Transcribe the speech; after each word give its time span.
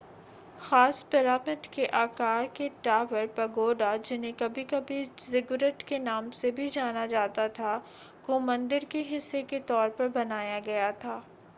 खास 0.59 1.01
पिरामिड 1.11 1.65
के 1.73 1.85
आकार 1.95 2.45
के 2.55 2.69
टॉवर 2.83 3.27
पगोडा 3.37 3.95
जिन्हें 3.99 4.33
कभी-कभी 4.33 5.03
ज़िगुरैट 5.21 5.83
के 5.89 5.99
नाम 5.99 6.29
से 6.39 6.51
भी 6.51 6.67
जाना 6.69 7.05
जाता 7.07 7.47
था 7.59 7.77
को 8.25 8.39
मंदिर 8.41 8.85
के 8.91 9.01
हिस्से 9.11 9.43
के 9.43 9.59
तौर 9.67 9.89
पर 9.99 10.07
बनाया 10.15 10.59
गया 10.61 10.91
था 11.05 11.23